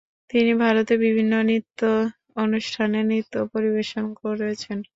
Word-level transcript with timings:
তিনি 0.29 0.51
ভারতের 0.61 0.97
বিভিন্ন 1.05 1.33
নৃত্য 1.43 1.79
অনুষ্ঠানে 2.35 2.99
নৃত্য 3.03 3.35
পরিবেশন 3.53 4.05
করেছেন। 4.21 4.77